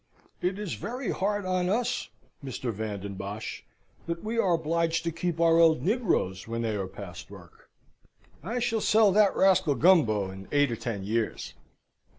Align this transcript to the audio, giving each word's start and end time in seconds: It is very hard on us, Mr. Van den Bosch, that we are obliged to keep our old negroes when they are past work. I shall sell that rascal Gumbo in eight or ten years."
It 0.41 0.57
is 0.57 0.73
very 0.73 1.11
hard 1.11 1.45
on 1.45 1.69
us, 1.69 2.09
Mr. 2.43 2.73
Van 2.73 3.01
den 3.01 3.13
Bosch, 3.13 3.61
that 4.07 4.23
we 4.23 4.39
are 4.39 4.55
obliged 4.55 5.03
to 5.03 5.11
keep 5.11 5.39
our 5.39 5.59
old 5.59 5.83
negroes 5.83 6.47
when 6.47 6.63
they 6.63 6.75
are 6.75 6.87
past 6.87 7.29
work. 7.29 7.69
I 8.41 8.57
shall 8.57 8.81
sell 8.81 9.11
that 9.11 9.35
rascal 9.35 9.75
Gumbo 9.75 10.31
in 10.31 10.47
eight 10.51 10.71
or 10.71 10.75
ten 10.75 11.03
years." 11.03 11.53